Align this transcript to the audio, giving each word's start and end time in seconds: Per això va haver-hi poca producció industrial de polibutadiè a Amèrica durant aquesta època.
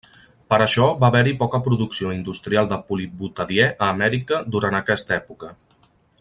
Per 0.51 0.57
això 0.65 0.85
va 1.03 1.09
haver-hi 1.13 1.33
poca 1.41 1.59
producció 1.67 2.13
industrial 2.15 2.71
de 2.73 2.79
polibutadiè 2.89 3.69
a 3.75 3.91
Amèrica 3.97 4.41
durant 4.57 4.79
aquesta 4.81 5.17
època. 5.23 5.55